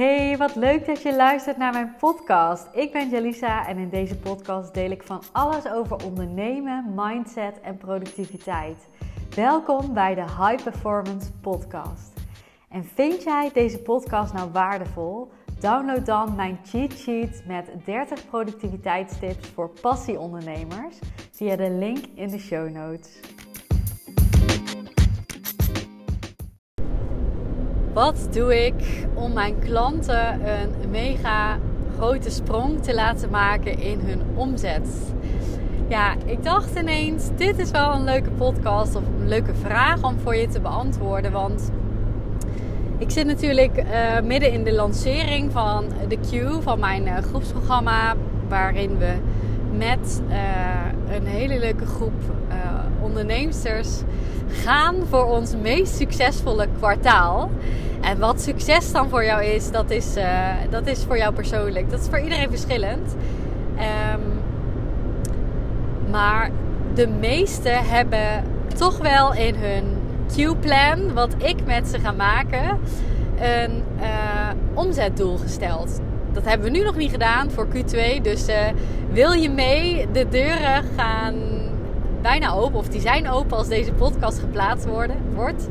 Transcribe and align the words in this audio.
Hey, 0.00 0.36
wat 0.36 0.54
leuk 0.54 0.86
dat 0.86 1.02
je 1.02 1.16
luistert 1.16 1.56
naar 1.56 1.72
mijn 1.72 1.94
podcast. 1.98 2.68
Ik 2.72 2.92
ben 2.92 3.08
Jalisa 3.08 3.66
en 3.66 3.78
in 3.78 3.88
deze 3.88 4.16
podcast 4.16 4.74
deel 4.74 4.90
ik 4.90 5.02
van 5.02 5.22
alles 5.32 5.68
over 5.68 6.04
ondernemen, 6.04 6.92
mindset 6.94 7.60
en 7.60 7.76
productiviteit. 7.76 8.88
Welkom 9.34 9.94
bij 9.94 10.14
de 10.14 10.20
High 10.20 10.62
Performance 10.62 11.32
Podcast. 11.32 12.12
En 12.68 12.84
vind 12.84 13.22
jij 13.22 13.50
deze 13.52 13.78
podcast 13.78 14.32
nou 14.32 14.50
waardevol? 14.50 15.30
Download 15.58 16.06
dan 16.06 16.34
mijn 16.34 16.58
cheat 16.64 16.92
sheet 16.92 17.42
met 17.46 17.70
30 17.84 18.28
productiviteitstips 18.28 19.48
voor 19.48 19.70
passieondernemers 19.80 20.98
via 21.30 21.56
de 21.56 21.70
link 21.70 22.04
in 22.14 22.28
de 22.28 22.38
show 22.38 22.70
notes. 22.70 23.20
Wat 28.00 28.28
doe 28.30 28.66
ik 28.66 29.06
om 29.14 29.32
mijn 29.32 29.58
klanten 29.58 30.48
een 30.48 30.90
mega 30.90 31.58
grote 31.96 32.30
sprong 32.30 32.82
te 32.82 32.94
laten 32.94 33.30
maken 33.30 33.78
in 33.78 34.00
hun 34.00 34.20
omzet? 34.34 34.88
Ja, 35.88 36.14
ik 36.24 36.44
dacht 36.44 36.74
ineens, 36.78 37.28
dit 37.36 37.58
is 37.58 37.70
wel 37.70 37.94
een 37.94 38.04
leuke 38.04 38.30
podcast 38.30 38.94
of 38.96 39.02
een 39.20 39.28
leuke 39.28 39.54
vraag 39.54 40.02
om 40.02 40.18
voor 40.18 40.36
je 40.36 40.48
te 40.48 40.60
beantwoorden. 40.60 41.32
Want 41.32 41.70
ik 42.98 43.10
zit 43.10 43.26
natuurlijk 43.26 43.76
uh, 43.76 44.20
midden 44.20 44.52
in 44.52 44.64
de 44.64 44.72
lancering 44.72 45.52
van 45.52 45.84
de 46.08 46.16
Q, 46.16 46.62
van 46.62 46.78
mijn 46.78 47.06
uh, 47.06 47.16
groepsprogramma. 47.16 48.14
Waarin 48.48 48.98
we 48.98 49.12
met 49.76 50.22
uh, 50.28 51.16
een 51.16 51.26
hele 51.26 51.58
leuke 51.58 51.86
groep 51.86 52.22
ondernemers 53.02 54.02
gaan 54.48 54.96
voor 55.08 55.24
ons 55.24 55.56
meest 55.62 55.96
succesvolle 55.96 56.68
kwartaal. 56.78 57.50
En 58.00 58.18
wat 58.18 58.40
succes 58.40 58.92
dan 58.92 59.08
voor 59.08 59.24
jou 59.24 59.44
is, 59.44 59.70
dat 59.70 59.90
is, 59.90 60.16
uh, 60.16 60.48
dat 60.70 60.86
is 60.86 61.04
voor 61.04 61.16
jou 61.16 61.34
persoonlijk. 61.34 61.90
Dat 61.90 62.00
is 62.00 62.06
voor 62.06 62.20
iedereen 62.20 62.50
verschillend. 62.50 63.16
Um, 64.14 64.40
maar 66.10 66.50
de 66.94 67.06
meesten 67.06 67.84
hebben 67.84 68.44
toch 68.76 68.98
wel 68.98 69.34
in 69.34 69.54
hun 69.54 69.84
Q-plan, 70.26 71.14
wat 71.14 71.34
ik 71.38 71.64
met 71.64 71.88
ze 71.88 71.98
ga 71.98 72.12
maken, 72.12 72.78
een 73.40 73.82
uh, 74.00 74.48
omzetdoel 74.74 75.36
gesteld. 75.36 76.00
Dat 76.32 76.44
hebben 76.44 76.72
we 76.72 76.78
nu 76.78 76.84
nog 76.84 76.96
niet 76.96 77.10
gedaan 77.10 77.50
voor 77.50 77.66
Q2. 77.66 78.22
Dus 78.22 78.48
uh, 78.48 78.56
wil 79.12 79.32
je 79.32 79.50
mee? 79.50 80.06
De 80.12 80.28
deuren 80.28 80.84
gaan 80.96 81.34
bijna 82.22 82.52
open. 82.52 82.78
Of 82.78 82.88
die 82.88 83.00
zijn 83.00 83.30
open 83.30 83.56
als 83.56 83.68
deze 83.68 83.92
podcast 83.92 84.38
geplaatst 84.38 84.86
worden, 84.86 85.16
wordt. 85.34 85.68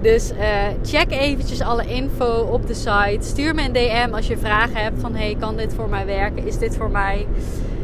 Dus 0.00 0.32
uh, 0.32 0.38
check 0.82 1.10
eventjes 1.10 1.60
alle 1.60 1.86
info 1.86 2.48
op 2.52 2.66
de 2.66 2.74
site. 2.74 3.18
Stuur 3.20 3.54
me 3.54 3.62
een 3.62 3.72
DM 3.72 4.14
als 4.14 4.26
je 4.26 4.38
vragen 4.38 4.82
hebt 4.82 5.00
van... 5.00 5.14
hey, 5.14 5.36
kan 5.40 5.56
dit 5.56 5.74
voor 5.74 5.88
mij 5.88 6.06
werken? 6.06 6.46
Is 6.46 6.58
dit 6.58 6.76
voor 6.76 6.90
mij 6.90 7.26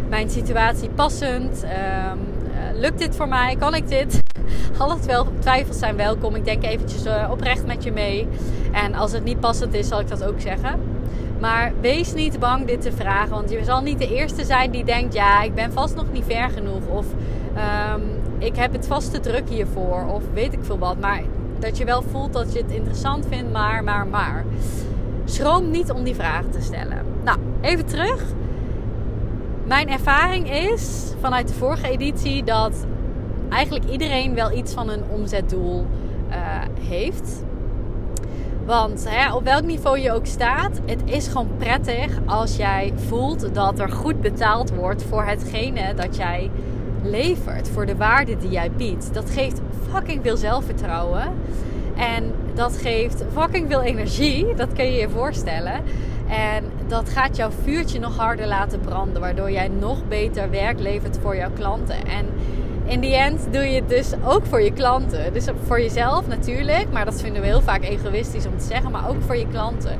mijn 0.08 0.30
situatie 0.30 0.88
passend? 0.88 1.64
Um, 1.64 1.70
uh, 1.70 2.80
lukt 2.80 2.98
dit 2.98 3.16
voor 3.16 3.28
mij? 3.28 3.56
Kan 3.58 3.74
ik 3.74 3.88
dit? 3.88 4.20
Alle 4.78 4.96
twijfels 5.40 5.78
zijn 5.78 5.96
welkom. 5.96 6.34
Ik 6.34 6.44
denk 6.44 6.64
eventjes 6.64 7.06
uh, 7.06 7.28
oprecht 7.30 7.66
met 7.66 7.84
je 7.84 7.92
mee. 7.92 8.28
En 8.72 8.94
als 8.94 9.12
het 9.12 9.24
niet 9.24 9.40
passend 9.40 9.74
is, 9.74 9.88
zal 9.88 10.00
ik 10.00 10.08
dat 10.08 10.24
ook 10.24 10.40
zeggen. 10.40 10.80
Maar 11.40 11.72
wees 11.80 12.14
niet 12.14 12.38
bang 12.38 12.66
dit 12.66 12.82
te 12.82 12.92
vragen. 12.92 13.30
Want 13.30 13.50
je 13.50 13.64
zal 13.64 13.80
niet 13.80 13.98
de 13.98 14.14
eerste 14.14 14.44
zijn 14.44 14.70
die 14.70 14.84
denkt... 14.84 15.14
ja, 15.14 15.42
ik 15.42 15.54
ben 15.54 15.72
vast 15.72 15.94
nog 15.94 16.12
niet 16.12 16.24
ver 16.26 16.50
genoeg. 16.50 16.86
Of 16.86 17.06
um, 17.56 18.02
ik 18.38 18.56
heb 18.56 18.72
het 18.72 18.86
vast 18.86 19.12
te 19.12 19.20
druk 19.20 19.48
hiervoor. 19.48 20.06
Of 20.06 20.22
weet 20.34 20.52
ik 20.52 20.64
veel 20.64 20.78
wat. 20.78 21.00
Maar 21.00 21.22
dat 21.58 21.78
je 21.78 21.84
wel 21.84 22.02
voelt 22.02 22.32
dat 22.32 22.52
je 22.52 22.58
het 22.58 22.70
interessant 22.70 23.26
vindt, 23.28 23.52
maar, 23.52 23.84
maar, 23.84 24.06
maar. 24.06 24.44
Schroom 25.24 25.70
niet 25.70 25.90
om 25.90 26.02
die 26.04 26.14
vragen 26.14 26.50
te 26.50 26.60
stellen. 26.60 27.04
Nou, 27.24 27.38
even 27.60 27.86
terug. 27.86 28.22
Mijn 29.64 29.88
ervaring 29.88 30.50
is 30.50 31.12
vanuit 31.20 31.48
de 31.48 31.54
vorige 31.54 31.88
editie 31.88 32.44
dat 32.44 32.86
eigenlijk 33.48 33.84
iedereen 33.90 34.34
wel 34.34 34.52
iets 34.52 34.72
van 34.72 34.88
een 34.88 35.04
omzetdoel 35.10 35.86
uh, 36.30 36.36
heeft. 36.80 37.44
Want 38.66 39.06
hè, 39.08 39.34
op 39.34 39.44
welk 39.44 39.62
niveau 39.62 39.98
je 39.98 40.12
ook 40.12 40.26
staat, 40.26 40.80
het 40.86 41.02
is 41.04 41.28
gewoon 41.28 41.50
prettig 41.58 42.18
als 42.26 42.56
jij 42.56 42.92
voelt 42.96 43.54
dat 43.54 43.78
er 43.78 43.90
goed 43.90 44.20
betaald 44.20 44.74
wordt 44.74 45.02
voor 45.02 45.24
hetgene 45.24 45.94
dat 45.94 46.16
jij 46.16 46.50
levert, 47.02 47.68
voor 47.68 47.86
de 47.86 47.96
waarde 47.96 48.36
die 48.36 48.50
jij 48.50 48.70
biedt. 48.70 49.14
Dat 49.14 49.30
geeft 49.30 49.60
fucking 49.90 50.22
veel 50.22 50.36
zelfvertrouwen. 50.36 51.32
En 51.96 52.32
dat 52.54 52.76
geeft 52.76 53.24
fucking 53.32 53.70
veel 53.70 53.82
energie. 53.82 54.54
Dat 54.54 54.72
kun 54.72 54.84
je 54.84 55.00
je 55.00 55.08
voorstellen. 55.08 55.80
En 56.28 56.64
dat 56.86 57.08
gaat 57.08 57.36
jouw 57.36 57.50
vuurtje 57.62 57.98
nog 57.98 58.16
harder 58.16 58.46
laten 58.46 58.80
branden. 58.80 59.20
Waardoor 59.20 59.50
jij 59.50 59.68
nog 59.68 60.08
beter 60.08 60.50
werk 60.50 60.80
levert 60.80 61.18
voor 61.22 61.36
jouw 61.36 61.50
klanten. 61.50 61.96
En 62.06 62.26
in 62.84 63.00
die 63.00 63.16
end 63.16 63.46
doe 63.50 63.62
je 63.62 63.74
het 63.74 63.88
dus 63.88 64.12
ook 64.24 64.46
voor 64.46 64.62
je 64.62 64.72
klanten. 64.72 65.32
Dus 65.32 65.46
voor 65.66 65.80
jezelf 65.80 66.26
natuurlijk. 66.26 66.86
Maar 66.92 67.04
dat 67.04 67.20
vinden 67.20 67.40
we 67.40 67.48
heel 67.48 67.62
vaak 67.62 67.82
egoïstisch 67.84 68.46
om 68.46 68.58
te 68.58 68.64
zeggen. 68.64 68.90
Maar 68.90 69.08
ook 69.08 69.22
voor 69.22 69.36
je 69.36 69.46
klanten. 69.48 69.98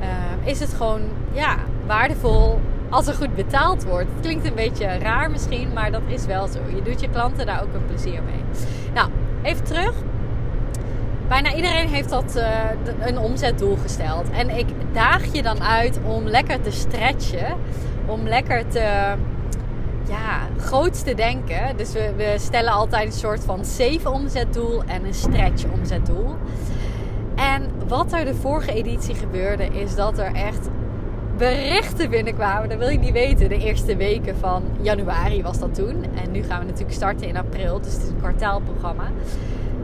Uh, 0.00 0.06
is 0.48 0.60
het 0.60 0.72
gewoon 0.72 1.00
ja, 1.32 1.56
waardevol 1.86 2.58
als 2.90 3.06
er 3.06 3.14
goed 3.14 3.34
betaald 3.34 3.84
wordt. 3.84 4.08
Het 4.12 4.20
klinkt 4.20 4.46
een 4.46 4.54
beetje 4.54 4.98
raar 4.98 5.30
misschien, 5.30 5.72
maar 5.72 5.90
dat 5.90 6.02
is 6.06 6.26
wel 6.26 6.46
zo. 6.46 6.58
Je 6.74 6.82
doet 6.82 7.00
je 7.00 7.08
klanten 7.08 7.46
daar 7.46 7.62
ook 7.62 7.74
een 7.74 7.86
plezier 7.86 8.22
mee. 8.22 8.42
Nou, 8.94 9.08
even 9.42 9.64
terug. 9.64 9.92
Bijna 11.28 11.54
iedereen 11.54 11.88
heeft 11.88 12.08
dat 12.08 12.36
uh, 12.36 12.46
een 13.00 13.18
omzetdoel 13.18 13.76
gesteld. 13.82 14.30
En 14.30 14.56
ik 14.58 14.66
daag 14.92 15.32
je 15.32 15.42
dan 15.42 15.62
uit 15.62 16.00
om 16.04 16.24
lekker 16.24 16.60
te 16.60 16.70
stretchen. 16.70 17.56
Om 18.06 18.28
lekker 18.28 18.68
te 18.68 19.14
ja, 20.08 20.48
groot 20.58 21.04
te 21.04 21.14
denken. 21.14 21.76
Dus 21.76 21.92
we, 21.92 22.12
we 22.16 22.34
stellen 22.38 22.72
altijd 22.72 23.06
een 23.06 23.12
soort 23.12 23.44
van 23.44 23.64
safe 23.64 24.10
omzetdoel 24.10 24.82
en 24.84 25.04
een 25.04 25.14
stretch 25.14 25.64
omzetdoel. 25.64 26.36
En 27.34 27.70
wat 27.88 28.12
er 28.12 28.24
de 28.24 28.34
vorige 28.34 28.72
editie 28.72 29.14
gebeurde, 29.14 29.64
is 29.64 29.94
dat 29.94 30.18
er 30.18 30.32
echt 30.32 30.68
berichten 31.40 32.10
binnenkwamen. 32.10 32.68
Dat 32.68 32.78
wil 32.78 32.88
je 32.88 32.98
niet 32.98 33.12
weten. 33.12 33.48
De 33.48 33.58
eerste 33.58 33.96
weken 33.96 34.36
van 34.36 34.62
januari 34.80 35.42
was 35.42 35.58
dat 35.58 35.74
toen. 35.74 36.04
En 36.24 36.30
nu 36.30 36.42
gaan 36.42 36.58
we 36.58 36.64
natuurlijk 36.64 36.94
starten 36.94 37.26
in 37.26 37.36
april. 37.36 37.80
Dus 37.80 37.92
het 37.92 38.02
is 38.02 38.08
een 38.08 38.18
kwartaalprogramma. 38.18 39.10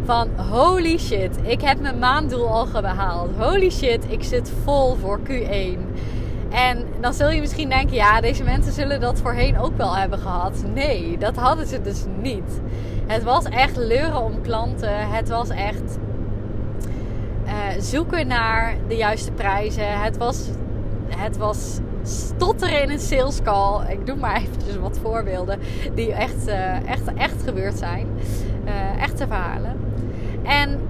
Van 0.05 0.29
holy 0.37 0.99
shit, 0.99 1.39
ik 1.43 1.61
heb 1.61 1.81
mijn 1.81 1.99
maanddoel 1.99 2.49
al 2.49 2.67
gehaald. 2.67 3.31
Holy 3.39 3.71
shit, 3.71 4.05
ik 4.09 4.25
zit 4.25 4.53
vol 4.65 4.95
voor 4.95 5.21
Q1. 5.29 5.79
En 6.51 6.85
dan 7.01 7.15
zul 7.15 7.31
je 7.31 7.41
misschien 7.41 7.69
denken, 7.69 7.95
ja, 7.95 8.21
deze 8.21 8.43
mensen 8.43 8.73
zullen 8.73 9.01
dat 9.01 9.21
voorheen 9.21 9.59
ook 9.59 9.77
wel 9.77 9.97
hebben 9.97 10.19
gehad. 10.19 10.65
Nee, 10.75 11.19
dat 11.19 11.37
hadden 11.37 11.67
ze 11.67 11.83
dus 11.83 12.05
niet. 12.23 12.61
Het 13.07 13.23
was 13.23 13.45
echt 13.45 13.77
leuren 13.77 14.23
om 14.23 14.41
klanten. 14.43 15.11
Het 15.11 15.29
was 15.29 15.49
echt 15.49 15.99
uh, 17.47 17.53
zoeken 17.79 18.27
naar 18.27 18.77
de 18.89 18.97
juiste 18.97 19.33
prijzen. 19.33 20.01
Het 20.03 20.17
was 20.17 20.49
het 21.09 21.37
was 21.37 21.79
stotteren 22.03 22.83
in 22.83 22.91
een 22.91 23.01
sales 23.01 23.43
call. 23.43 23.91
Ik 23.91 24.07
doe 24.07 24.17
maar 24.17 24.37
eventjes 24.43 24.77
wat 24.77 24.99
voorbeelden 25.03 25.59
die 25.95 26.13
echt, 26.13 26.49
uh, 26.49 26.89
echt, 26.89 27.15
echt 27.15 27.43
gebeurd 27.45 27.79
zijn. 27.79 28.07
Uh, 28.65 29.03
echte 29.03 29.27
verhalen. 29.27 29.77
En 30.43 30.81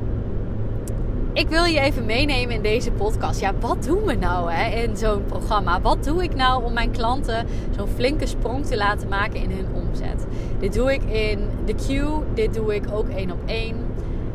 ik 1.37 1.49
wil 1.49 1.65
je 1.65 1.81
even 1.81 2.07
meenemen 2.07 2.55
in 2.55 2.63
deze 2.63 2.93
podcast. 2.93 3.41
Ja, 3.41 3.53
wat 3.61 3.85
doen 3.85 4.05
we 4.05 4.15
nou 4.15 4.53
hè, 4.53 4.83
in 4.83 4.97
zo'n 4.97 5.25
programma? 5.25 5.81
Wat 5.81 6.05
doe 6.05 6.23
ik 6.23 6.35
nou 6.35 6.65
om 6.65 6.73
mijn 6.73 6.91
klanten 6.91 7.47
zo'n 7.77 7.89
flinke 7.89 8.27
sprong 8.27 8.67
te 8.67 8.77
laten 8.77 9.09
maken 9.09 9.41
in 9.41 9.51
hun 9.51 9.67
omzet? 9.75 10.27
Dit 10.59 10.75
doe 10.75 10.93
ik 10.93 11.03
in 11.03 11.49
de 11.65 11.75
queue. 11.75 12.23
Dit 12.35 12.55
doe 12.55 12.75
ik 12.75 12.85
ook 12.93 13.09
één 13.09 13.31
op 13.31 13.39
één. 13.47 13.77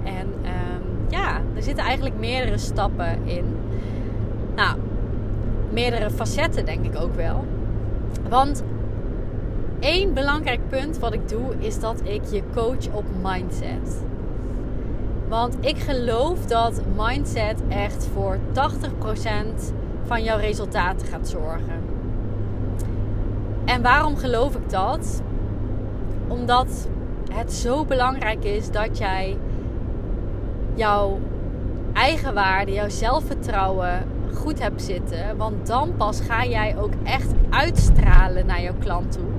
En 0.04 0.28
um, 0.28 1.06
ja, 1.10 1.42
er 1.56 1.64
zitten 1.64 1.84
eigenlijk 1.84 2.16
meerdere 2.20 2.58
stappen 2.58 3.20
in. 3.24 3.46
Nou, 4.56 4.78
meerdere 5.72 6.10
facetten, 6.10 6.66
denk 6.66 6.86
ik 6.86 6.96
ook 7.02 7.16
wel. 7.16 7.46
Want 8.30 8.64
één 9.80 10.14
belangrijk 10.14 10.60
punt 10.70 11.00
wat 11.00 11.14
ik 11.14 11.30
doe, 11.30 11.56
is 11.60 11.80
dat 11.80 12.02
ik 12.04 12.22
je 12.32 12.44
coach 12.54 12.94
op 12.94 13.06
mindset. 13.22 14.02
Want 15.28 15.56
ik 15.60 15.78
geloof 15.78 16.46
dat 16.46 16.82
mindset 16.96 17.62
echt 17.68 18.08
voor 18.14 18.38
80% 18.54 19.74
van 20.04 20.24
jouw 20.24 20.38
resultaten 20.38 21.08
gaat 21.08 21.28
zorgen. 21.28 21.82
En 23.66 23.82
waarom 23.82 24.18
geloof 24.18 24.56
ik 24.56 24.70
dat? 24.70 25.22
Omdat 26.28 26.88
het 27.34 27.54
zo 27.54 27.86
belangrijk 27.86 28.44
is 28.44 28.72
dat 28.72 28.98
jij 28.98 29.38
jouw 30.74 31.20
eigen 31.94 32.34
waarde, 32.34 32.72
jouw 32.72 32.90
zelfvertrouwen 32.90 34.04
goed 34.34 34.60
hebt 34.60 34.82
zitten. 34.82 35.38
Want 35.38 35.68
dan 35.68 35.96
pas 35.98 36.22
ga 36.22 36.46
jij 36.46 36.78
ook 36.78 36.94
echt 37.04 37.34
uitstralen 37.50 38.46
naar 38.46 38.62
jouw 38.62 38.76
klant 38.80 39.12
toe. 39.12 39.30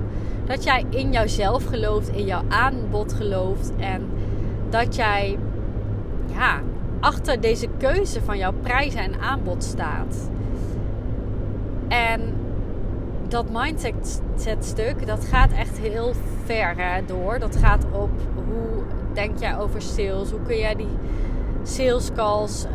Dat 0.45 0.63
jij 0.63 0.85
in 0.89 1.11
jouzelf 1.11 1.65
gelooft, 1.65 2.09
in 2.09 2.25
jouw 2.25 2.43
aanbod 2.47 3.13
gelooft. 3.13 3.71
En 3.77 4.09
dat 4.69 4.95
jij 4.95 5.37
ja, 6.33 6.61
achter 6.99 7.41
deze 7.41 7.67
keuze 7.77 8.21
van 8.21 8.37
jouw 8.37 8.53
prijzen 8.61 8.99
en 8.99 9.19
aanbod 9.19 9.63
staat. 9.63 10.29
En 11.87 12.21
dat 13.27 13.45
mindset 13.51 14.21
stuk, 14.59 15.07
dat 15.07 15.25
gaat 15.25 15.51
echt 15.51 15.77
heel 15.77 16.13
ver 16.45 16.73
hè, 16.77 17.05
door. 17.05 17.39
Dat 17.39 17.55
gaat 17.55 17.85
op 17.91 18.09
hoe 18.35 18.83
denk 19.13 19.39
jij 19.39 19.57
over 19.57 19.81
sales? 19.81 20.31
Hoe 20.31 20.41
kun 20.41 20.57
jij 20.57 20.75
die 20.75 20.97
sales 21.63 22.11
calls 22.15 22.65
uh, 22.65 22.71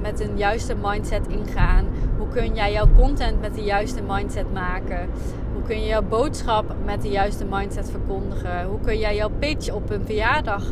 met 0.00 0.20
een 0.20 0.36
juiste 0.36 0.74
mindset 0.82 1.26
ingaan? 1.28 1.86
Hoe 2.18 2.28
kun 2.28 2.54
jij 2.54 2.72
jouw 2.72 2.88
content 2.96 3.40
met 3.40 3.54
de 3.54 3.62
juiste 3.62 4.02
mindset 4.06 4.52
maken? 4.52 5.08
Hoe 5.52 5.62
kun 5.62 5.80
je 5.80 5.86
jouw 5.86 6.02
boodschap 6.02 6.74
met 6.84 7.02
de 7.02 7.08
juiste 7.08 7.44
mindset 7.44 7.90
verkondigen? 7.90 8.64
Hoe 8.64 8.80
kun 8.80 8.98
jij 8.98 9.14
jouw 9.14 9.30
pitch 9.38 9.72
op 9.72 9.90
een 9.90 10.04
verjaardag 10.04 10.62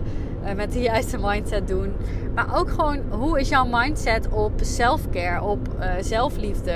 uh, 0.45 0.53
met 0.53 0.73
de 0.73 0.81
juiste 0.81 1.19
mindset 1.21 1.69
doen? 1.69 1.93
Maar 2.35 2.59
ook 2.59 2.71
gewoon, 2.71 2.99
hoe 3.11 3.41
is 3.41 3.49
jouw 3.49 3.67
mindset 3.71 4.29
op 4.29 4.53
self-care, 4.61 5.43
op 5.43 5.69
uh, 5.81 5.87
zelfliefde? 6.01 6.75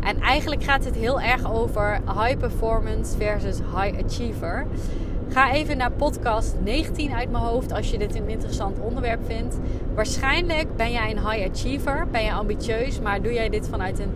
En 0.00 0.20
eigenlijk 0.20 0.64
gaat 0.64 0.84
het 0.84 0.94
heel 0.94 1.20
erg 1.20 1.52
over 1.52 2.00
high 2.18 2.36
performance 2.36 3.16
versus 3.16 3.58
high 3.58 4.04
achiever. 4.04 4.66
Ga 5.34 5.52
even 5.52 5.76
naar 5.76 5.92
podcast 5.92 6.54
19 6.62 7.12
uit 7.12 7.30
mijn 7.30 7.44
hoofd 7.44 7.72
als 7.72 7.90
je 7.90 7.98
dit 7.98 8.14
een 8.14 8.28
interessant 8.28 8.80
onderwerp 8.80 9.20
vindt. 9.26 9.58
Waarschijnlijk 9.94 10.76
ben 10.76 10.92
jij 10.92 11.10
een 11.10 11.30
high 11.30 11.50
achiever, 11.50 12.06
ben 12.10 12.24
je 12.24 12.32
ambitieus, 12.32 13.00
maar 13.00 13.22
doe 13.22 13.32
jij 13.32 13.48
dit 13.48 13.68
vanuit 13.68 13.98
een 13.98 14.12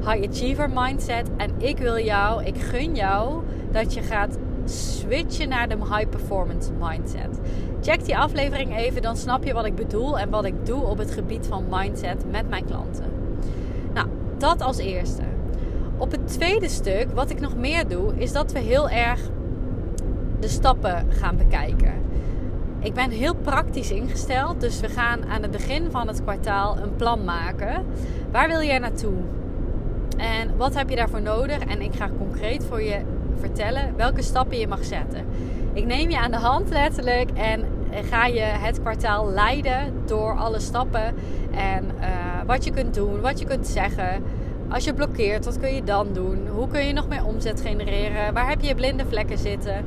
high 0.00 0.28
achiever 0.28 0.70
mindset. 0.70 1.28
En 1.36 1.50
ik 1.58 1.78
wil 1.78 1.98
jou, 1.98 2.44
ik 2.44 2.58
gun 2.58 2.94
jou 2.94 3.42
dat 3.70 3.94
je 3.94 4.02
gaat 4.02 4.38
switchen 4.64 5.48
naar 5.48 5.68
de 5.68 5.76
high 5.76 6.08
performance 6.08 6.70
mindset. 6.72 7.40
Check 7.80 8.04
die 8.04 8.16
aflevering 8.16 8.76
even, 8.76 9.02
dan 9.02 9.16
snap 9.16 9.44
je 9.44 9.52
wat 9.52 9.66
ik 9.66 9.74
bedoel 9.74 10.18
en 10.18 10.30
wat 10.30 10.44
ik 10.44 10.66
doe 10.66 10.82
op 10.82 10.98
het 10.98 11.10
gebied 11.10 11.46
van 11.46 11.64
mindset 11.70 12.24
met 12.30 12.48
mijn 12.48 12.64
klanten. 12.64 13.10
Nou, 13.94 14.06
dat 14.38 14.60
als 14.60 14.78
eerste. 14.78 15.22
Op 15.98 16.10
het 16.10 16.28
tweede 16.28 16.68
stuk, 16.68 17.06
wat 17.14 17.30
ik 17.30 17.40
nog 17.40 17.56
meer 17.56 17.88
doe, 17.88 18.14
is 18.16 18.32
dat 18.32 18.52
we 18.52 18.58
heel 18.58 18.88
erg 18.88 19.20
de 20.44 20.50
stappen 20.50 21.06
gaan 21.08 21.36
bekijken. 21.36 21.92
Ik 22.80 22.94
ben 22.94 23.10
heel 23.10 23.34
praktisch 23.34 23.90
ingesteld, 23.90 24.60
dus 24.60 24.80
we 24.80 24.88
gaan 24.88 25.24
aan 25.24 25.42
het 25.42 25.50
begin 25.50 25.90
van 25.90 26.08
het 26.08 26.22
kwartaal 26.22 26.76
een 26.78 26.96
plan 26.96 27.24
maken. 27.24 27.84
Waar 28.30 28.48
wil 28.48 28.62
jij 28.62 28.78
naartoe? 28.78 29.14
En 30.16 30.56
wat 30.56 30.74
heb 30.74 30.90
je 30.90 30.96
daarvoor 30.96 31.22
nodig? 31.22 31.58
En 31.58 31.82
ik 31.82 31.94
ga 31.94 32.08
concreet 32.18 32.64
voor 32.64 32.82
je 32.82 33.00
vertellen 33.38 33.96
welke 33.96 34.22
stappen 34.22 34.58
je 34.58 34.68
mag 34.68 34.84
zetten. 34.84 35.24
Ik 35.72 35.86
neem 35.86 36.10
je 36.10 36.18
aan 36.18 36.30
de 36.30 36.36
hand 36.36 36.68
letterlijk 36.68 37.30
en 37.30 37.64
ga 37.90 38.26
je 38.26 38.40
het 38.40 38.80
kwartaal 38.80 39.30
leiden 39.30 39.92
door 40.06 40.36
alle 40.36 40.60
stappen 40.60 41.14
en 41.50 41.84
uh, 41.84 42.06
wat 42.46 42.64
je 42.64 42.70
kunt 42.70 42.94
doen, 42.94 43.20
wat 43.20 43.38
je 43.38 43.44
kunt 43.44 43.66
zeggen. 43.66 44.22
Als 44.68 44.84
je 44.84 44.94
blokkeert, 44.94 45.44
wat 45.44 45.58
kun 45.58 45.74
je 45.74 45.84
dan 45.84 46.12
doen? 46.12 46.48
Hoe 46.48 46.68
kun 46.68 46.86
je 46.86 46.92
nog 46.92 47.08
meer 47.08 47.24
omzet 47.24 47.60
genereren? 47.60 48.34
Waar 48.34 48.48
heb 48.48 48.60
je 48.60 48.74
blinde 48.74 49.04
vlekken 49.06 49.38
zitten? 49.38 49.84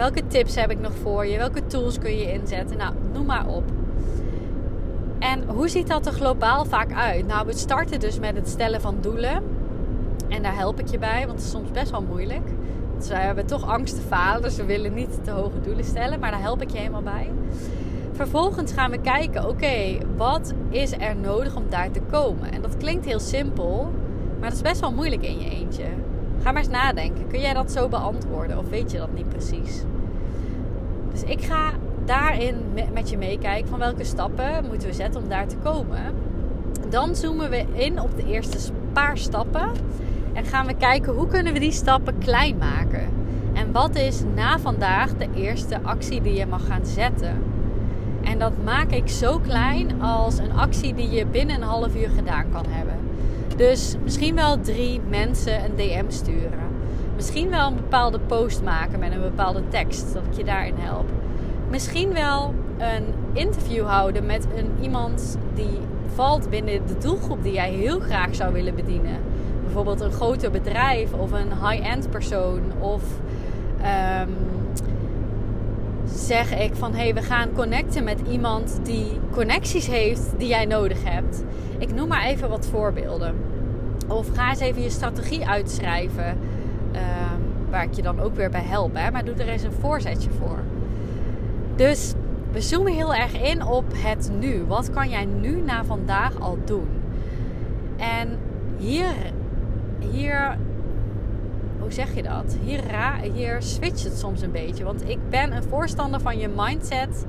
Welke 0.00 0.26
tips 0.26 0.54
heb 0.54 0.70
ik 0.70 0.80
nog 0.80 0.92
voor 1.02 1.26
je? 1.26 1.36
Welke 1.36 1.66
tools 1.66 1.98
kun 1.98 2.16
je 2.16 2.32
inzetten? 2.32 2.76
Nou, 2.76 2.94
noem 3.12 3.26
maar 3.26 3.46
op. 3.46 3.64
En 5.18 5.48
hoe 5.48 5.68
ziet 5.68 5.88
dat 5.88 6.06
er 6.06 6.12
globaal 6.12 6.64
vaak 6.64 6.92
uit? 6.92 7.26
Nou, 7.26 7.46
we 7.46 7.56
starten 7.56 8.00
dus 8.00 8.18
met 8.18 8.36
het 8.36 8.48
stellen 8.48 8.80
van 8.80 8.96
doelen. 9.00 9.42
En 10.28 10.42
daar 10.42 10.56
help 10.56 10.80
ik 10.80 10.88
je 10.88 10.98
bij, 10.98 11.26
want 11.26 11.38
het 11.38 11.40
is 11.40 11.50
soms 11.50 11.70
best 11.70 11.90
wel 11.90 12.02
moeilijk. 12.02 12.48
Dus 12.98 13.08
wij 13.08 13.22
hebben 13.22 13.46
toch 13.46 13.68
angst 13.68 13.94
te 13.94 14.00
falen, 14.00 14.42
dus 14.42 14.56
we 14.56 14.64
willen 14.64 14.94
niet 14.94 15.24
te 15.24 15.30
hoge 15.30 15.60
doelen 15.60 15.84
stellen. 15.84 16.20
Maar 16.20 16.30
daar 16.30 16.40
help 16.40 16.62
ik 16.62 16.70
je 16.70 16.78
helemaal 16.78 17.02
bij. 17.02 17.30
Vervolgens 18.12 18.72
gaan 18.72 18.90
we 18.90 19.00
kijken, 19.00 19.48
oké, 19.48 19.98
wat 20.16 20.54
is 20.70 20.92
er 20.92 21.16
nodig 21.16 21.56
om 21.56 21.64
daar 21.68 21.90
te 21.90 22.00
komen? 22.10 22.52
En 22.52 22.62
dat 22.62 22.76
klinkt 22.76 23.04
heel 23.04 23.20
simpel, 23.20 23.92
maar 24.38 24.48
dat 24.48 24.58
is 24.58 24.64
best 24.64 24.80
wel 24.80 24.92
moeilijk 24.92 25.22
in 25.22 25.38
je 25.38 25.50
eentje. 25.50 25.84
Ga 26.42 26.52
maar 26.52 26.62
eens 26.62 26.70
nadenken. 26.70 27.26
Kun 27.26 27.40
jij 27.40 27.54
dat 27.54 27.72
zo 27.72 27.88
beantwoorden 27.88 28.58
of 28.58 28.68
weet 28.68 28.90
je 28.90 28.98
dat 28.98 29.12
niet 29.14 29.28
precies? 29.28 29.82
Dus 31.12 31.22
ik 31.22 31.42
ga 31.42 31.70
daarin 32.04 32.56
met 32.92 33.10
je 33.10 33.18
meekijken 33.18 33.68
van 33.68 33.78
welke 33.78 34.04
stappen 34.04 34.64
moeten 34.68 34.88
we 34.88 34.94
zetten 34.94 35.22
om 35.22 35.28
daar 35.28 35.46
te 35.46 35.56
komen. 35.56 36.02
Dan 36.88 37.16
zoomen 37.16 37.50
we 37.50 37.64
in 37.72 38.00
op 38.00 38.16
de 38.16 38.26
eerste 38.26 38.72
paar 38.92 39.18
stappen 39.18 39.70
en 40.32 40.44
gaan 40.44 40.66
we 40.66 40.74
kijken 40.74 41.12
hoe 41.12 41.26
kunnen 41.26 41.52
we 41.52 41.58
die 41.58 41.72
stappen 41.72 42.18
klein 42.18 42.56
maken. 42.56 43.08
En 43.52 43.72
wat 43.72 43.96
is 43.96 44.22
na 44.34 44.58
vandaag 44.58 45.16
de 45.16 45.28
eerste 45.34 45.78
actie 45.82 46.22
die 46.22 46.34
je 46.34 46.46
mag 46.46 46.66
gaan 46.66 46.86
zetten? 46.86 47.42
En 48.22 48.38
dat 48.38 48.52
maak 48.64 48.90
ik 48.90 49.08
zo 49.08 49.38
klein 49.38 50.02
als 50.02 50.38
een 50.38 50.52
actie 50.52 50.94
die 50.94 51.10
je 51.10 51.26
binnen 51.26 51.56
een 51.56 51.62
half 51.62 51.94
uur 51.94 52.08
gedaan 52.16 52.50
kan 52.52 52.64
hebben. 52.68 52.89
Dus 53.60 53.94
misschien 54.02 54.34
wel 54.34 54.60
drie 54.60 55.00
mensen 55.08 55.64
een 55.64 55.76
DM 55.76 56.04
sturen. 56.08 56.68
Misschien 57.14 57.50
wel 57.50 57.66
een 57.66 57.74
bepaalde 57.74 58.18
post 58.18 58.62
maken 58.62 58.98
met 58.98 59.12
een 59.12 59.20
bepaalde 59.20 59.68
tekst, 59.68 60.14
dat 60.14 60.22
ik 60.30 60.36
je 60.36 60.44
daarin 60.44 60.74
help. 60.76 61.08
Misschien 61.70 62.12
wel 62.12 62.54
een 62.78 63.04
interview 63.32 63.86
houden 63.86 64.26
met 64.26 64.46
een, 64.56 64.70
iemand 64.80 65.38
die 65.54 65.78
valt 66.14 66.50
binnen 66.50 66.86
de 66.86 66.98
doelgroep 66.98 67.42
die 67.42 67.52
jij 67.52 67.70
heel 67.70 68.00
graag 68.00 68.34
zou 68.34 68.52
willen 68.52 68.74
bedienen. 68.74 69.16
Bijvoorbeeld 69.62 70.00
een 70.00 70.12
groter 70.12 70.50
bedrijf 70.50 71.12
of 71.12 71.32
een 71.32 71.68
high-end 71.68 72.10
persoon. 72.10 72.60
Of 72.78 73.02
um, 74.22 74.36
zeg 76.14 76.58
ik 76.58 76.74
van 76.74 76.92
hé, 76.92 77.02
hey, 77.02 77.14
we 77.14 77.22
gaan 77.22 77.52
connecten 77.52 78.04
met 78.04 78.20
iemand 78.30 78.80
die 78.82 79.20
connecties 79.30 79.86
heeft 79.86 80.32
die 80.36 80.48
jij 80.48 80.64
nodig 80.64 81.04
hebt. 81.04 81.44
Ik 81.78 81.94
noem 81.94 82.08
maar 82.08 82.24
even 82.24 82.48
wat 82.48 82.66
voorbeelden. 82.66 83.34
Of 84.08 84.26
ga 84.34 84.50
eens 84.50 84.60
even 84.60 84.82
je 84.82 84.90
strategie 84.90 85.46
uitschrijven. 85.46 86.28
Um, 86.92 87.70
waar 87.70 87.84
ik 87.84 87.94
je 87.94 88.02
dan 88.02 88.20
ook 88.20 88.34
weer 88.34 88.50
bij 88.50 88.64
help. 88.64 88.94
Hè? 88.94 89.10
Maar 89.10 89.24
doe 89.24 89.34
er 89.34 89.48
eens 89.48 89.62
een 89.62 89.72
voorzetje 89.80 90.30
voor. 90.30 90.58
Dus 91.76 92.14
we 92.52 92.60
zoomen 92.60 92.92
heel 92.92 93.14
erg 93.14 93.42
in 93.42 93.64
op 93.64 93.84
het 93.94 94.30
nu. 94.38 94.64
Wat 94.64 94.90
kan 94.90 95.08
jij 95.08 95.24
nu 95.24 95.60
na 95.60 95.84
vandaag 95.84 96.40
al 96.40 96.58
doen? 96.64 96.88
En 97.96 98.38
hier, 98.78 99.12
hier 99.98 100.56
hoe 101.80 101.92
zeg 101.92 102.14
je 102.14 102.22
dat? 102.22 102.56
Hier, 102.64 102.82
hier 103.32 103.62
switcht 103.62 104.04
het 104.04 104.18
soms 104.18 104.42
een 104.42 104.52
beetje. 104.52 104.84
Want 104.84 105.08
ik 105.08 105.18
ben 105.30 105.56
een 105.56 105.62
voorstander 105.62 106.20
van 106.20 106.38
je 106.38 106.48
mindset 106.56 107.26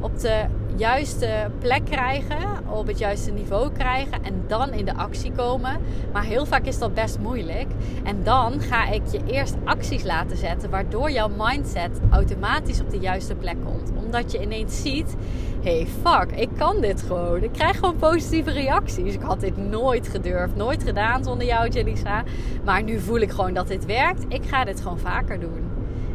op 0.00 0.18
de 0.18 0.44
juiste 0.76 1.50
plek 1.58 1.84
krijgen, 1.84 2.68
op 2.68 2.86
het 2.86 2.98
juiste 2.98 3.30
niveau 3.30 3.72
krijgen 3.72 4.24
en 4.24 4.44
dan 4.46 4.72
in 4.72 4.84
de 4.84 4.94
actie 4.94 5.32
komen. 5.32 5.80
Maar 6.12 6.24
heel 6.24 6.46
vaak 6.46 6.66
is 6.66 6.78
dat 6.78 6.94
best 6.94 7.18
moeilijk. 7.18 7.66
En 8.04 8.22
dan 8.22 8.60
ga 8.60 8.88
ik 8.90 9.02
je 9.10 9.20
eerst 9.26 9.54
acties 9.64 10.02
laten 10.02 10.36
zetten, 10.36 10.70
waardoor 10.70 11.10
jouw 11.10 11.30
mindset 11.36 12.00
automatisch 12.10 12.80
op 12.80 12.90
de 12.90 12.98
juiste 12.98 13.34
plek 13.34 13.56
komt. 13.64 13.92
Omdat 14.04 14.32
je 14.32 14.42
ineens 14.42 14.82
ziet: 14.82 15.16
hey 15.62 15.86
fuck, 16.02 16.32
ik 16.32 16.48
kan 16.56 16.80
dit 16.80 17.02
gewoon. 17.02 17.42
Ik 17.42 17.52
krijg 17.52 17.78
gewoon 17.78 17.96
positieve 17.96 18.50
reacties. 18.50 19.14
Ik 19.14 19.22
had 19.22 19.40
dit 19.40 19.56
nooit 19.56 20.08
gedurfd, 20.08 20.56
nooit 20.56 20.82
gedaan 20.82 21.24
zonder 21.24 21.46
jou, 21.46 21.68
Jelisa. 21.68 22.22
Maar 22.64 22.82
nu 22.82 23.00
voel 23.00 23.18
ik 23.18 23.30
gewoon 23.30 23.54
dat 23.54 23.68
dit 23.68 23.84
werkt. 23.84 24.24
Ik 24.28 24.44
ga 24.44 24.64
dit 24.64 24.80
gewoon 24.80 24.98
vaker 24.98 25.40
doen. 25.40 25.63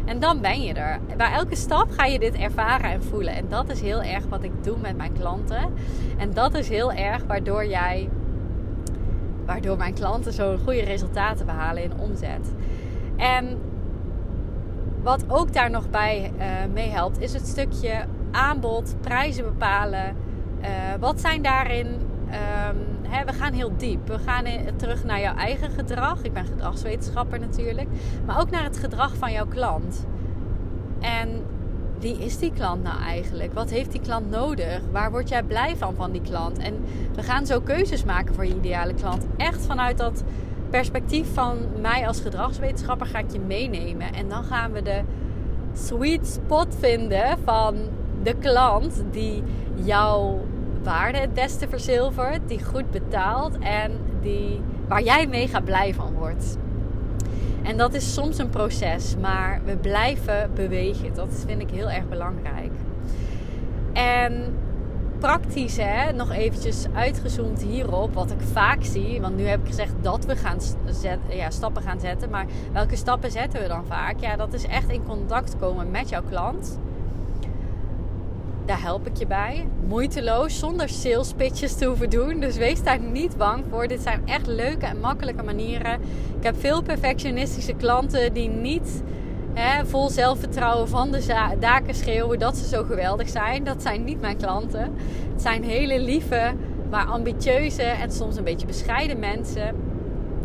En 0.09 0.19
dan 0.19 0.41
ben 0.41 0.61
je 0.61 0.73
er. 0.73 0.99
Bij 1.17 1.31
elke 1.31 1.55
stap 1.55 1.91
ga 1.91 2.05
je 2.05 2.19
dit 2.19 2.35
ervaren 2.35 2.91
en 2.91 3.03
voelen. 3.03 3.33
En 3.33 3.45
dat 3.49 3.69
is 3.69 3.81
heel 3.81 4.01
erg 4.01 4.25
wat 4.29 4.43
ik 4.43 4.63
doe 4.63 4.77
met 4.77 4.97
mijn 4.97 5.13
klanten. 5.13 5.73
En 6.17 6.33
dat 6.33 6.53
is 6.53 6.69
heel 6.69 6.91
erg 6.91 7.23
waardoor 7.27 7.65
jij, 7.65 8.09
waardoor 9.45 9.77
mijn 9.77 9.93
klanten 9.93 10.33
zo'n 10.33 10.57
goede 10.57 10.83
resultaten 10.83 11.45
behalen 11.45 11.83
in 11.83 11.99
omzet. 11.99 12.53
En 13.17 13.57
wat 15.03 15.23
ook 15.27 15.53
daar 15.53 15.69
nog 15.69 15.89
bij 15.89 16.31
uh, 16.37 16.45
meehelpt, 16.73 17.19
is 17.19 17.33
het 17.33 17.47
stukje 17.47 18.05
aanbod, 18.31 18.95
prijzen 19.01 19.43
bepalen. 19.43 20.15
Uh, 20.61 20.67
wat 20.99 21.19
zijn 21.19 21.41
daarin 21.41 21.87
um, 21.87 22.98
hè, 23.09 23.25
we 23.25 23.33
gaan 23.33 23.53
heel 23.53 23.71
diep. 23.77 24.07
We 24.07 24.19
gaan 24.19 24.45
terug 24.75 25.03
naar 25.03 25.19
jouw 25.19 25.35
eigen 25.35 25.71
gedrag. 25.71 26.23
Ik 26.23 26.33
ben 26.33 26.45
gedragswetenschapper 26.45 27.39
natuurlijk. 27.39 27.87
Maar 28.25 28.39
ook 28.39 28.49
naar 28.49 28.63
het 28.63 28.77
gedrag 28.77 29.15
van 29.15 29.31
jouw 29.31 29.47
klant. 29.47 30.05
En 30.99 31.43
wie 31.99 32.17
is 32.17 32.37
die 32.37 32.51
klant 32.53 32.83
nou 32.83 33.01
eigenlijk? 33.01 33.53
Wat 33.53 33.69
heeft 33.69 33.91
die 33.91 34.01
klant 34.01 34.29
nodig? 34.29 34.81
Waar 34.91 35.11
word 35.11 35.29
jij 35.29 35.43
blij 35.43 35.75
van 35.77 35.95
van 35.95 36.11
die 36.11 36.21
klant? 36.21 36.57
En 36.57 36.73
we 37.15 37.23
gaan 37.23 37.45
zo 37.45 37.61
keuzes 37.61 38.03
maken 38.03 38.35
voor 38.35 38.45
je 38.45 38.55
ideale 38.55 38.93
klant. 38.93 39.25
Echt 39.37 39.65
vanuit 39.65 39.97
dat 39.97 40.23
perspectief 40.69 41.33
van 41.33 41.57
mij 41.81 42.07
als 42.07 42.19
gedragswetenschapper 42.21 43.07
ga 43.07 43.19
ik 43.19 43.31
je 43.31 43.39
meenemen. 43.39 44.13
En 44.13 44.29
dan 44.29 44.43
gaan 44.43 44.71
we 44.71 44.81
de 44.81 45.01
sweet 45.73 46.27
spot 46.27 46.75
vinden 46.79 47.37
van 47.43 47.75
de 48.23 48.33
klant 48.33 49.03
die 49.11 49.43
jouw 49.75 50.39
waarde 50.83 51.17
het 51.17 51.33
beste 51.33 51.67
verzilvert, 51.67 52.39
die 52.47 52.63
goed 52.63 52.91
betaalt 52.91 53.57
en 53.59 53.91
die, 54.21 54.61
waar 54.87 55.03
jij 55.03 55.27
mega 55.27 55.59
blij 55.59 55.93
van 55.93 56.13
wordt. 56.13 56.57
En 57.63 57.77
dat 57.77 57.93
is 57.93 58.13
soms 58.13 58.37
een 58.37 58.49
proces, 58.49 59.15
maar 59.21 59.61
we 59.65 59.77
blijven 59.77 60.51
bewegen. 60.53 61.13
Dat 61.13 61.43
vind 61.47 61.61
ik 61.61 61.69
heel 61.69 61.89
erg 61.89 62.09
belangrijk. 62.09 62.71
En 63.93 64.53
praktische, 65.19 65.81
hè, 65.81 66.11
nog 66.11 66.31
eventjes 66.31 66.85
uitgezoomd 66.93 67.61
hierop, 67.61 68.13
wat 68.13 68.31
ik 68.31 68.41
vaak 68.51 68.83
zie. 68.83 69.21
Want 69.21 69.35
nu 69.35 69.43
heb 69.47 69.59
ik 69.59 69.67
gezegd 69.67 69.93
dat 70.01 70.25
we 70.25 70.35
gaan 70.35 70.57
ja, 71.29 71.49
stappen 71.49 71.81
gaan 71.81 71.99
zetten. 71.99 72.29
Maar 72.29 72.45
welke 72.71 72.95
stappen 72.95 73.31
zetten 73.31 73.61
we 73.61 73.67
dan 73.67 73.85
vaak? 73.85 74.19
Ja, 74.19 74.35
dat 74.35 74.53
is 74.53 74.65
echt 74.65 74.89
in 74.89 75.03
contact 75.03 75.57
komen 75.57 75.91
met 75.91 76.09
jouw 76.09 76.23
klant. 76.29 76.79
Daar 78.69 78.81
help 78.81 79.07
ik 79.07 79.17
je 79.17 79.27
bij. 79.27 79.67
Moeiteloos, 79.87 80.59
zonder 80.59 80.89
sales 80.89 81.33
pitches 81.33 81.75
te 81.75 81.85
hoeven 81.85 82.09
doen. 82.09 82.39
Dus 82.39 82.57
wees 82.57 82.83
daar 82.83 82.99
niet 82.99 83.37
bang 83.37 83.63
voor. 83.69 83.87
Dit 83.87 84.01
zijn 84.01 84.21
echt 84.25 84.47
leuke 84.47 84.85
en 84.85 84.99
makkelijke 84.99 85.43
manieren. 85.43 85.93
Ik 86.37 86.43
heb 86.43 86.59
veel 86.59 86.81
perfectionistische 86.81 87.73
klanten 87.73 88.33
die 88.33 88.49
niet 88.49 89.03
hè, 89.53 89.85
vol 89.85 90.09
zelfvertrouwen 90.09 90.87
van 90.87 91.11
de 91.11 91.53
daken 91.59 91.95
schreeuwen 91.95 92.39
dat 92.39 92.57
ze 92.57 92.67
zo 92.67 92.83
geweldig 92.83 93.29
zijn. 93.29 93.63
Dat 93.63 93.81
zijn 93.81 94.03
niet 94.03 94.21
mijn 94.21 94.37
klanten. 94.37 94.93
Het 95.33 95.41
zijn 95.41 95.63
hele 95.63 95.99
lieve, 95.99 96.53
maar 96.89 97.05
ambitieuze 97.05 97.83
en 97.83 98.11
soms 98.11 98.37
een 98.37 98.43
beetje 98.43 98.67
bescheiden 98.67 99.19
mensen, 99.19 99.75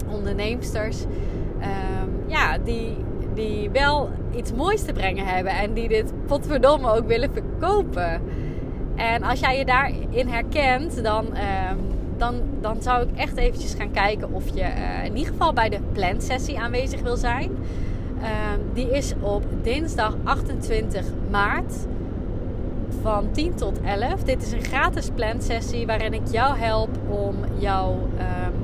onderneemsters. 0.09 1.03
Um, 1.03 2.25
ja, 2.27 2.59
die, 2.59 2.97
die 3.35 3.71
wel 3.71 4.11
iets 4.37 4.53
moois 4.53 4.83
te 4.83 4.93
brengen 4.93 5.27
hebben 5.27 5.53
en 5.53 5.73
die 5.73 5.89
dit 5.89 6.13
potverdomme 6.27 6.93
ook 6.93 7.07
willen 7.07 7.31
verkopen. 7.33 8.23
En 8.97 9.23
als 9.23 9.41
jij 9.41 9.59
je 9.59 9.65
daarin 9.65 10.29
herkent, 10.29 11.03
dan, 11.03 11.27
um, 11.27 11.79
dan, 12.17 12.35
dan 12.61 12.83
zou 12.83 13.03
ik 13.03 13.17
echt 13.17 13.37
eventjes 13.37 13.75
gaan 13.75 13.91
kijken 13.91 14.33
of 14.33 14.45
je 14.55 14.61
uh, 14.61 15.05
in 15.05 15.17
ieder 15.17 15.33
geval 15.33 15.53
bij 15.53 15.69
de 15.69 15.79
plansessie 15.93 16.59
aanwezig 16.61 17.01
wil 17.01 17.17
zijn. 17.17 17.51
Um, 17.51 18.73
die 18.73 18.91
is 18.91 19.15
op 19.21 19.45
dinsdag 19.63 20.17
28 20.25 21.07
maart 21.31 21.87
van 23.03 23.31
10 23.33 23.55
tot 23.55 23.81
11. 23.81 24.23
Dit 24.23 24.43
is 24.43 24.53
een 24.53 24.65
gratis 24.65 25.11
plansessie 25.15 25.87
waarin 25.87 26.13
ik 26.13 26.23
jou 26.31 26.59
help 26.59 26.89
om 27.09 27.35
jouw 27.59 27.93
um, 27.93 28.64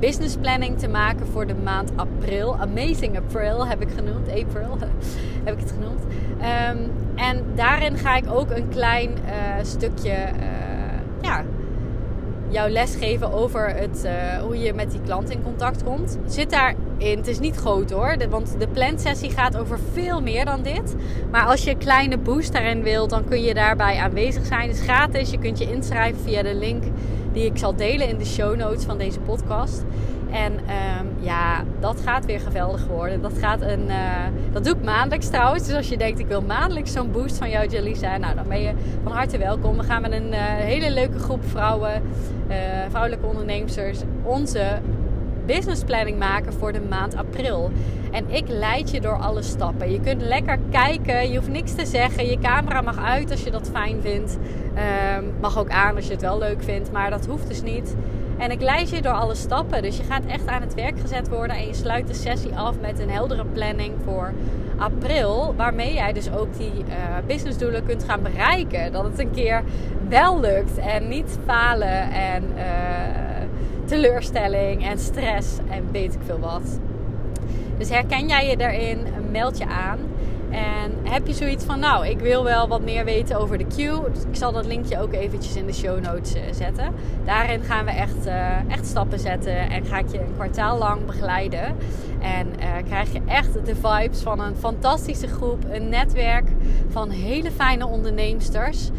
business 0.00 0.36
planning 0.36 0.78
te 0.78 0.88
maken 0.88 1.26
voor 1.26 1.46
de 1.46 1.54
maand 1.54 1.90
april. 1.96 2.56
Amazing 2.56 3.16
April 3.16 3.66
heb 3.66 3.80
ik 3.80 3.88
genoemd. 3.96 4.28
April 4.28 4.78
heb 5.44 5.54
ik 5.54 5.60
het 5.60 5.72
genoemd. 5.72 6.02
Um, 6.02 6.90
en 7.14 7.44
daarin 7.54 7.96
ga 7.96 8.16
ik 8.16 8.24
ook 8.32 8.50
een 8.50 8.68
klein 8.68 9.10
uh, 9.10 9.64
stukje 9.64 10.10
uh, 10.10 10.40
ja, 11.20 11.44
jou 12.48 12.70
lesgeven 12.70 13.32
over 13.32 13.74
het, 13.74 14.02
uh, 14.04 14.42
hoe 14.42 14.58
je 14.58 14.74
met 14.74 14.90
die 14.90 15.00
klant 15.00 15.30
in 15.30 15.42
contact 15.42 15.84
komt. 15.84 16.18
Zit 16.26 16.50
daarin. 16.50 16.78
Het 17.16 17.26
is 17.26 17.38
niet 17.38 17.56
groot 17.56 17.90
hoor, 17.90 18.16
want 18.28 18.54
de 18.58 18.68
plansessie 18.68 19.30
gaat 19.30 19.56
over 19.56 19.78
veel 19.92 20.22
meer 20.22 20.44
dan 20.44 20.62
dit. 20.62 20.96
Maar 21.30 21.44
als 21.44 21.64
je 21.64 21.70
een 21.70 21.78
kleine 21.78 22.18
boost 22.18 22.52
daarin 22.52 22.82
wilt, 22.82 23.10
dan 23.10 23.24
kun 23.24 23.42
je 23.42 23.54
daarbij 23.54 23.96
aanwezig 23.96 24.46
zijn. 24.46 24.68
Het 24.68 24.76
is 24.76 24.82
gratis. 24.82 25.30
Je 25.30 25.38
kunt 25.38 25.58
je 25.58 25.72
inschrijven 25.72 26.22
via 26.22 26.42
de 26.42 26.54
link 26.54 26.84
die 27.32 27.44
ik 27.44 27.58
zal 27.58 27.76
delen 27.76 28.08
in 28.08 28.18
de 28.18 28.24
show 28.24 28.56
notes 28.56 28.84
van 28.84 28.98
deze 28.98 29.20
podcast. 29.20 29.84
En 30.30 30.52
um, 30.52 31.08
ja, 31.20 31.64
dat 31.80 32.00
gaat 32.00 32.26
weer 32.26 32.40
geweldig 32.40 32.86
worden. 32.86 33.22
Dat, 33.22 33.38
gaat 33.38 33.60
een, 33.60 33.86
uh, 33.88 33.96
dat 34.52 34.64
doe 34.64 34.74
ik 34.74 34.84
maandelijks 34.84 35.28
trouwens. 35.28 35.66
Dus 35.66 35.76
als 35.76 35.88
je 35.88 35.96
denkt, 35.96 36.18
ik 36.18 36.26
wil 36.26 36.42
maandelijks 36.42 36.92
zo'n 36.92 37.10
boost 37.10 37.36
van 37.36 37.50
jou, 37.50 37.68
Jalisa. 37.68 38.16
Nou, 38.16 38.34
dan 38.34 38.48
ben 38.48 38.60
je 38.60 38.72
van 39.02 39.12
harte 39.12 39.38
welkom. 39.38 39.76
We 39.76 39.82
gaan 39.82 40.02
met 40.02 40.12
een 40.12 40.32
uh, 40.32 40.38
hele 40.40 40.90
leuke 40.90 41.18
groep 41.18 41.44
vrouwen, 41.44 42.02
uh, 42.48 42.56
vrouwelijke 42.88 43.26
ondernemers, 43.26 43.76
onze 44.22 44.78
business 45.54 45.84
planning 45.84 46.18
maken 46.18 46.52
voor 46.52 46.72
de 46.72 46.80
maand 46.80 47.16
april. 47.16 47.70
En 48.10 48.24
ik 48.30 48.48
leid 48.48 48.90
je 48.90 49.00
door 49.00 49.18
alle 49.18 49.42
stappen. 49.42 49.92
Je 49.92 50.00
kunt 50.00 50.22
lekker 50.22 50.58
kijken, 50.70 51.30
je 51.30 51.36
hoeft 51.36 51.48
niks 51.48 51.74
te 51.74 51.86
zeggen. 51.86 52.26
Je 52.26 52.38
camera 52.38 52.80
mag 52.80 52.98
uit 52.98 53.30
als 53.30 53.42
je 53.42 53.50
dat 53.50 53.70
fijn 53.72 54.02
vindt. 54.02 54.38
Um, 55.18 55.34
mag 55.40 55.58
ook 55.58 55.70
aan 55.70 55.96
als 55.96 56.06
je 56.06 56.12
het 56.12 56.20
wel 56.20 56.38
leuk 56.38 56.62
vindt, 56.62 56.92
maar 56.92 57.10
dat 57.10 57.26
hoeft 57.26 57.48
dus 57.48 57.62
niet. 57.62 57.94
En 58.38 58.50
ik 58.50 58.60
leid 58.60 58.90
je 58.90 59.02
door 59.02 59.12
alle 59.12 59.34
stappen. 59.34 59.82
Dus 59.82 59.96
je 59.96 60.02
gaat 60.02 60.26
echt 60.26 60.46
aan 60.46 60.60
het 60.60 60.74
werk 60.74 61.00
gezet 61.00 61.28
worden 61.28 61.56
en 61.56 61.66
je 61.66 61.74
sluit 61.74 62.06
de 62.06 62.14
sessie 62.14 62.56
af 62.56 62.74
met 62.80 62.98
een 62.98 63.10
heldere 63.10 63.44
planning 63.44 63.94
voor 64.04 64.32
april. 64.78 65.54
Waarmee 65.56 65.94
jij 65.94 66.12
dus 66.12 66.32
ook 66.32 66.56
die 66.56 66.72
uh, 66.88 66.94
businessdoelen 67.26 67.84
kunt 67.84 68.04
gaan 68.04 68.22
bereiken. 68.22 68.92
Dat 68.92 69.04
het 69.04 69.18
een 69.18 69.30
keer 69.30 69.62
wel 70.08 70.40
lukt 70.40 70.78
en 70.78 71.08
niet 71.08 71.38
falen 71.46 72.10
en 72.12 72.44
uh, 72.56 73.29
teleurstelling 73.90 74.86
en 74.86 74.98
stress 74.98 75.58
en 75.68 75.88
weet 75.92 76.14
ik 76.14 76.20
veel 76.24 76.38
wat. 76.38 76.80
Dus 77.78 77.88
herken 77.88 78.28
jij 78.28 78.48
je 78.48 78.56
daarin, 78.56 78.98
meld 79.30 79.58
je 79.58 79.66
aan. 79.66 79.98
En 80.50 81.12
heb 81.12 81.26
je 81.26 81.32
zoiets 81.32 81.64
van, 81.64 81.78
nou, 81.78 82.06
ik 82.06 82.18
wil 82.18 82.44
wel 82.44 82.68
wat 82.68 82.82
meer 82.82 83.04
weten 83.04 83.38
over 83.38 83.58
de 83.58 83.66
queue. 83.66 84.06
Ik 84.06 84.36
zal 84.36 84.52
dat 84.52 84.66
linkje 84.66 85.00
ook 85.00 85.12
eventjes 85.12 85.56
in 85.56 85.66
de 85.66 85.72
show 85.72 86.00
notes 86.00 86.34
eh, 86.34 86.42
zetten. 86.52 86.94
Daarin 87.24 87.62
gaan 87.62 87.84
we 87.84 87.90
echt, 87.90 88.26
uh, 88.26 88.70
echt 88.72 88.86
stappen 88.86 89.18
zetten 89.18 89.70
en 89.70 89.84
ga 89.84 89.98
ik 89.98 90.12
je 90.12 90.18
een 90.18 90.34
kwartaal 90.34 90.78
lang 90.78 91.06
begeleiden. 91.06 91.76
En 92.20 92.46
uh, 92.46 92.76
krijg 92.84 93.12
je 93.12 93.20
echt 93.26 93.66
de 93.66 93.74
vibes 93.74 94.20
van 94.22 94.40
een 94.40 94.56
fantastische 94.56 95.26
groep, 95.26 95.64
een 95.70 95.88
netwerk 95.88 96.48
van 96.88 97.10
hele 97.10 97.50
fijne 97.50 97.86
onderneemsters. 97.86 98.90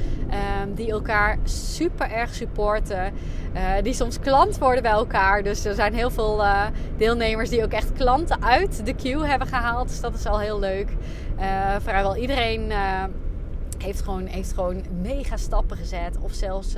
Um, 0.61 0.73
die 0.73 0.91
elkaar 0.91 1.37
super 1.43 2.11
erg 2.11 2.33
supporten. 2.33 3.13
Uh, 3.53 3.61
die 3.83 3.93
soms 3.93 4.19
klant 4.19 4.57
worden 4.57 4.83
bij 4.83 4.91
elkaar. 4.91 5.43
Dus 5.43 5.65
er 5.65 5.75
zijn 5.75 5.93
heel 5.93 6.09
veel 6.09 6.39
uh, 6.39 6.65
deelnemers 6.97 7.49
die 7.49 7.63
ook 7.63 7.71
echt 7.71 7.93
klanten 7.93 8.43
uit 8.43 8.85
de 8.85 8.93
queue 8.93 9.25
hebben 9.25 9.47
gehaald. 9.47 9.87
Dus 9.87 10.01
dat 10.01 10.13
is 10.13 10.25
al 10.25 10.39
heel 10.39 10.59
leuk. 10.59 10.89
Vrijwel 11.79 12.15
iedereen 12.15 12.71
heeft, 13.77 14.01
gewoon, 14.01 14.25
heeft 14.25 14.53
gewoon 14.53 14.83
mega 15.01 15.37
stappen 15.37 15.77
gezet. 15.77 16.17
Of 16.21 16.33
zelfs 16.33 16.75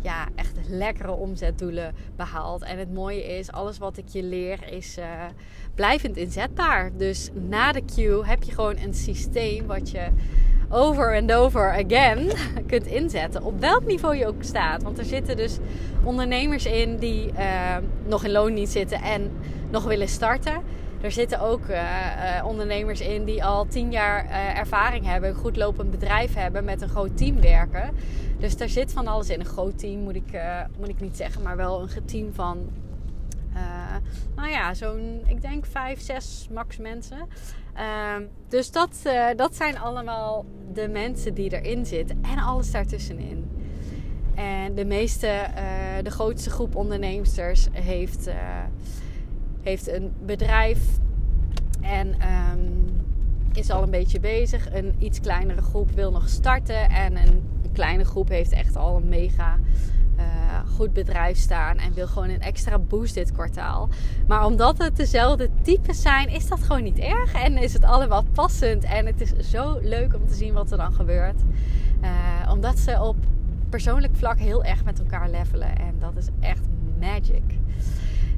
ja, 0.00 0.26
echt 0.34 0.54
lekkere 0.68 1.12
omzetdoelen 1.12 1.94
behaald. 2.16 2.62
En 2.62 2.78
het 2.78 2.94
mooie 2.94 3.24
is, 3.38 3.52
alles 3.52 3.78
wat 3.78 3.96
ik 3.96 4.08
je 4.08 4.22
leer 4.22 4.72
is 4.72 4.98
blijvend 5.74 6.16
inzetbaar. 6.16 6.90
Dus 6.96 7.30
na 7.48 7.72
de 7.72 7.82
queue 7.94 8.26
heb 8.26 8.42
je 8.42 8.52
gewoon 8.52 8.76
een 8.78 8.94
systeem 8.94 9.66
wat 9.66 9.90
je 9.90 10.08
over 10.68 11.14
en 11.14 11.34
over 11.34 11.84
again 11.84 12.30
kunt 12.66 12.86
inzetten. 12.86 13.42
Op 13.42 13.60
welk 13.60 13.86
niveau 13.86 14.16
je 14.16 14.26
ook 14.26 14.42
staat. 14.42 14.82
Want 14.82 14.98
er 14.98 15.04
zitten 15.04 15.36
dus 15.36 15.58
ondernemers 16.04 16.66
in 16.66 16.96
die 16.96 17.32
uh, 17.32 17.76
nog 18.06 18.24
in 18.24 18.30
loon 18.30 18.54
niet 18.54 18.68
zitten 18.68 19.02
en 19.02 19.30
nog 19.70 19.84
willen 19.84 20.08
starten. 20.08 20.62
Er 21.00 21.12
zitten 21.12 21.40
ook 21.40 21.68
uh, 21.68 21.76
uh, 21.76 22.46
ondernemers 22.46 23.00
in 23.00 23.24
die 23.24 23.44
al 23.44 23.66
tien 23.66 23.90
jaar 23.90 24.30
ervaring 24.56 25.06
hebben, 25.06 25.30
een 25.30 25.36
goed 25.36 25.56
lopend 25.56 25.90
bedrijf 25.90 26.34
hebben, 26.34 26.64
met 26.64 26.82
een 26.82 26.88
groot 26.88 27.16
team 27.16 27.40
werken. 27.40 27.90
Dus 28.38 28.56
daar 28.56 28.68
zit 28.68 28.92
van 28.92 29.06
alles 29.06 29.30
in. 29.30 29.40
Een 29.40 29.46
groot 29.46 29.78
team 29.78 30.00
moet 30.00 30.14
ik, 30.14 30.40
moet 30.78 30.88
ik 30.88 31.00
niet 31.00 31.16
zeggen, 31.16 31.42
maar 31.42 31.56
wel 31.56 31.82
een 31.82 32.04
team 32.04 32.34
van 32.34 32.70
nou 34.36 34.50
ja, 34.50 34.74
zo'n, 34.74 35.22
ik 35.26 35.40
denk 35.40 35.66
vijf, 35.66 36.00
zes 36.00 36.48
max 36.52 36.76
mensen. 36.76 37.18
Uh, 37.76 38.16
dus 38.48 38.70
dat, 38.70 39.02
dat 39.36 39.56
zijn 39.56 39.78
allemaal 39.78 40.44
de 40.72 40.88
mensen 40.88 41.34
die 41.34 41.60
erin 41.60 41.86
zitten 41.86 42.18
en 42.22 42.38
alles 42.38 42.70
daartussenin. 42.70 43.50
En 44.34 44.74
de 44.74 44.84
meeste, 44.84 45.46
de 46.02 46.10
grootste 46.10 46.50
groep 46.50 46.76
onderneemsters 46.76 47.66
heeft, 47.72 48.30
heeft 49.68 49.88
een 49.88 50.12
bedrijf 50.26 50.78
en 51.80 52.08
um, 52.08 52.84
is 53.52 53.70
al 53.70 53.82
een 53.82 53.90
beetje 53.90 54.20
bezig. 54.20 54.72
Een 54.72 54.94
iets 54.98 55.20
kleinere 55.20 55.62
groep 55.62 55.90
wil 55.90 56.10
nog 56.10 56.28
starten 56.28 56.90
en 56.90 57.16
een 57.16 57.42
kleine 57.72 58.04
groep 58.04 58.28
heeft 58.28 58.52
echt 58.52 58.76
al 58.76 58.96
een 58.96 59.08
mega 59.08 59.56
uh, 60.18 60.24
goed 60.76 60.92
bedrijf 60.92 61.36
staan 61.36 61.76
en 61.76 61.92
wil 61.92 62.06
gewoon 62.06 62.28
een 62.28 62.40
extra 62.40 62.78
boost 62.78 63.14
dit 63.14 63.32
kwartaal. 63.32 63.88
Maar 64.26 64.44
omdat 64.44 64.78
het 64.78 64.96
dezelfde 64.96 65.50
types 65.62 66.02
zijn, 66.02 66.28
is 66.28 66.48
dat 66.48 66.62
gewoon 66.62 66.82
niet 66.82 66.98
erg 66.98 67.32
en 67.32 67.56
is 67.56 67.72
het 67.72 67.84
allemaal 67.84 68.24
passend. 68.32 68.84
En 68.84 69.06
het 69.06 69.20
is 69.20 69.50
zo 69.50 69.78
leuk 69.82 70.14
om 70.14 70.26
te 70.26 70.34
zien 70.34 70.54
wat 70.54 70.70
er 70.70 70.78
dan 70.78 70.92
gebeurt. 70.92 71.40
Uh, 72.02 72.50
omdat 72.50 72.78
ze 72.78 73.02
op 73.02 73.16
persoonlijk 73.68 74.16
vlak 74.16 74.38
heel 74.38 74.64
erg 74.64 74.84
met 74.84 74.98
elkaar 74.98 75.30
levelen 75.30 75.76
en 75.76 75.94
dat 75.98 76.16
is 76.16 76.26
echt 76.40 76.66
magic. 76.98 77.42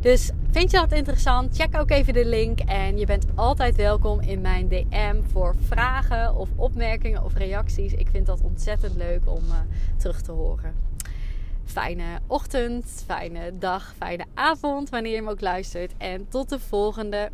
Dus 0.01 0.31
vind 0.51 0.71
je 0.71 0.77
dat 0.77 0.93
interessant? 0.93 1.57
Check 1.57 1.77
ook 1.77 1.91
even 1.91 2.13
de 2.13 2.25
link. 2.25 2.61
En 2.61 2.99
je 2.99 3.07
bent 3.07 3.27
altijd 3.35 3.77
welkom 3.77 4.21
in 4.21 4.41
mijn 4.41 4.69
DM 4.69 5.23
voor 5.33 5.55
vragen 5.67 6.35
of 6.35 6.49
opmerkingen 6.57 7.25
of 7.25 7.35
reacties. 7.35 7.93
Ik 7.93 8.09
vind 8.11 8.27
dat 8.27 8.41
ontzettend 8.43 8.97
leuk 8.97 9.21
om 9.25 9.43
uh, 9.49 9.55
terug 9.99 10.23
te 10.23 10.33
horen 10.33 10.75
fijne 11.71 12.19
ochtend, 12.27 13.03
fijne 13.07 13.59
dag, 13.59 13.95
fijne 13.99 14.25
avond 14.35 14.91
wanneer 14.91 15.11
je 15.11 15.17
hem 15.17 15.29
ook 15.29 15.41
luistert. 15.41 15.93
En 15.99 16.29
tot 16.29 16.49
de 16.49 16.59
volgende 16.59 17.31